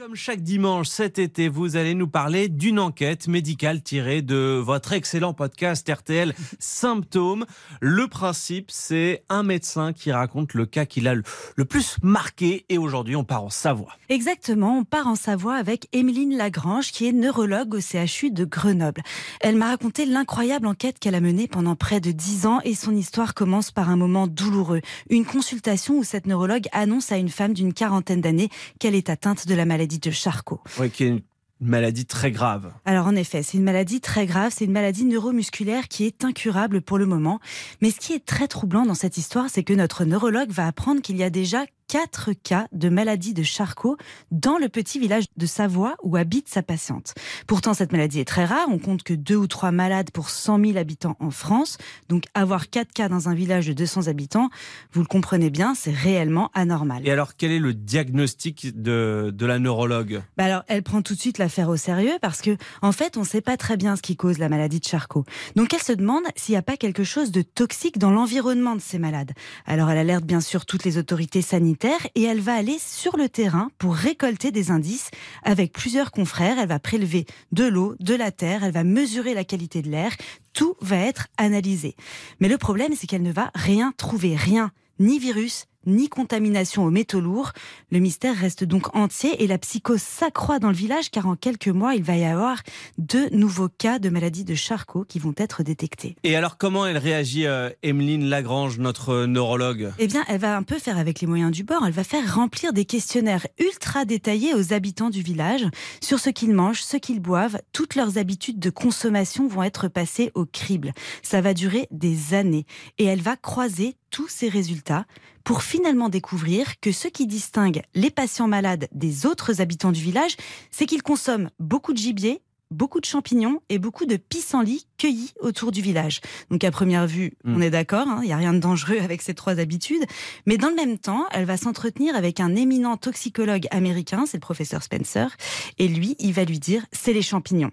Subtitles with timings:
[0.00, 4.94] Comme chaque dimanche cet été, vous allez nous parler d'une enquête médicale tirée de votre
[4.94, 7.44] excellent podcast RTL Symptômes.
[7.82, 12.78] Le principe, c'est un médecin qui raconte le cas qu'il a le plus marqué et
[12.78, 13.92] aujourd'hui on part en Savoie.
[14.08, 19.02] Exactement, on part en Savoie avec Émeline Lagrange qui est neurologue au CHU de Grenoble.
[19.42, 22.96] Elle m'a raconté l'incroyable enquête qu'elle a menée pendant près de dix ans et son
[22.96, 24.80] histoire commence par un moment douloureux.
[25.10, 28.48] Une consultation où cette neurologue annonce à une femme d'une quarantaine d'années
[28.78, 30.60] qu'elle est atteinte de la maladie de Charcot.
[30.78, 31.22] Oui, qui est une
[31.60, 32.72] maladie très grave.
[32.84, 36.80] Alors en effet, c'est une maladie très grave, c'est une maladie neuromusculaire qui est incurable
[36.80, 37.38] pour le moment.
[37.82, 41.02] Mais ce qui est très troublant dans cette histoire, c'est que notre neurologue va apprendre
[41.02, 43.96] qu'il y a déjà quatre cas de maladie de Charcot
[44.30, 47.14] dans le petit village de Savoie où habite sa patiente.
[47.48, 48.68] Pourtant, cette maladie est très rare.
[48.70, 51.78] On compte que deux ou trois malades pour 100 000 habitants en France.
[52.08, 54.50] Donc, avoir quatre cas dans un village de 200 habitants,
[54.92, 57.04] vous le comprenez bien, c'est réellement anormal.
[57.04, 60.22] Et alors, quel est le diagnostic de, de la neurologue?
[60.36, 63.22] Bah Alors, elle prend tout de suite l'affaire au sérieux parce que, en fait, on
[63.22, 65.24] ne sait pas très bien ce qui cause la maladie de Charcot.
[65.56, 68.80] Donc, elle se demande s'il n'y a pas quelque chose de toxique dans l'environnement de
[68.80, 69.32] ces malades.
[69.66, 71.79] Alors, elle alerte bien sûr toutes les autorités sanitaires
[72.14, 75.10] et elle va aller sur le terrain pour récolter des indices
[75.42, 76.58] avec plusieurs confrères.
[76.58, 80.12] Elle va prélever de l'eau, de la terre, elle va mesurer la qualité de l'air.
[80.52, 81.96] Tout va être analysé.
[82.40, 86.90] Mais le problème, c'est qu'elle ne va rien trouver, rien, ni virus, ni contamination aux
[86.90, 87.52] métaux lourds.
[87.90, 91.68] Le mystère reste donc entier et la psychose s'accroît dans le village car en quelques
[91.68, 92.58] mois, il va y avoir
[92.98, 96.16] deux nouveaux cas de maladie de Charcot qui vont être détectés.
[96.22, 99.92] Et alors comment elle réagit, euh, Emeline Lagrange, notre neurologue?
[99.98, 101.84] Eh bien, elle va un peu faire avec les moyens du bord.
[101.86, 105.66] Elle va faire remplir des questionnaires ultra détaillés aux habitants du village
[106.02, 107.58] sur ce qu'ils mangent, ce qu'ils boivent.
[107.72, 110.92] Toutes leurs habitudes de consommation vont être passées au crible.
[111.22, 112.66] Ça va durer des années
[112.98, 115.06] et elle va croiser tous ces résultats
[115.50, 120.36] pour finalement découvrir que ce qui distingue les patients malades des autres habitants du village,
[120.70, 125.72] c'est qu'ils consomment beaucoup de gibier, beaucoup de champignons et beaucoup de pissenlits cueillis autour
[125.72, 126.20] du village.
[126.52, 127.56] Donc à première vue, mm.
[127.56, 130.04] on est d'accord, hein, il n'y a rien de dangereux avec ces trois habitudes.
[130.46, 134.42] Mais dans le même temps, elle va s'entretenir avec un éminent toxicologue américain, c'est le
[134.42, 135.36] professeur Spencer,
[135.78, 137.72] et lui, il va lui dire, c'est les champignons.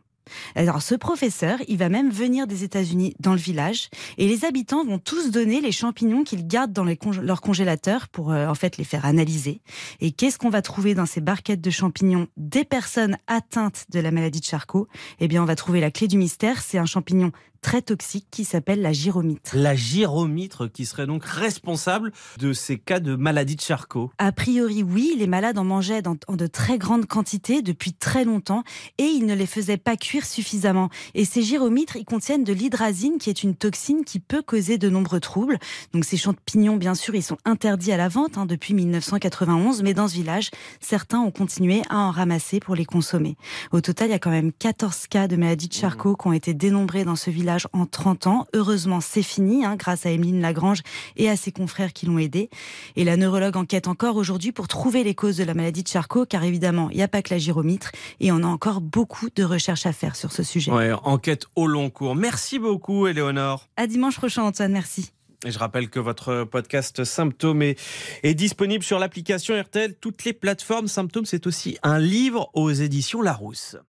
[0.56, 4.86] Alors ce professeur, il va même venir des États-Unis dans le village et les habitants
[4.86, 8.78] vont tous donner les champignons qu'ils gardent dans les leur congélateur pour euh, en fait
[8.78, 9.62] les faire analyser.
[10.00, 14.12] Et qu'est-ce qu'on va trouver dans ces barquettes de champignons des personnes atteintes de la
[14.12, 14.88] maladie de Charcot?
[15.20, 16.62] Eh bien, on va trouver la clé du mystère.
[16.62, 17.32] C'est un champignon
[17.68, 19.52] très toxique qui s'appelle la gyromitre.
[19.54, 24.84] La gyromitre qui serait donc responsable de ces cas de maladie de Charcot A priori,
[24.84, 25.16] oui.
[25.18, 28.64] Les malades en mangeaient dans, en de très grandes quantités depuis très longtemps
[29.00, 30.90] et ils ne les faisaient pas cuire suffisamment.
[31.14, 34.88] Et ces gyromitres, ils contiennent de l'hydrazine qui est une toxine qui peut causer de
[34.88, 35.60] nombreux troubles.
[35.92, 39.94] Donc ces champignons, bien sûr, ils sont interdits à la vente hein, depuis 1991, mais
[39.94, 43.36] dans ce village, certains ont continué à en ramasser pour les consommer.
[43.74, 46.32] Au total, il y a quand même 14 cas de maladie de Charcot qui ont
[46.32, 48.46] été dénombrés dans ce village en 30 ans.
[48.54, 50.82] Heureusement, c'est fini, hein, grâce à Emeline Lagrange
[51.16, 52.50] et à ses confrères qui l'ont aidé.
[52.96, 56.26] Et la neurologue enquête encore aujourd'hui pour trouver les causes de la maladie de Charcot,
[56.26, 59.44] car évidemment, il n'y a pas que la gyromitre et on a encore beaucoup de
[59.44, 60.72] recherches à faire sur ce sujet.
[60.72, 62.16] Ouais, enquête au long cours.
[62.16, 63.68] Merci beaucoup, Éléonore.
[63.78, 64.72] À dimanche prochain, Antoine.
[64.72, 65.12] Merci.
[65.46, 67.80] Et je rappelle que votre podcast Symptômes est,
[68.24, 70.88] est disponible sur l'application RTL, toutes les plateformes.
[70.88, 73.78] Symptômes, c'est aussi un livre aux éditions Larousse.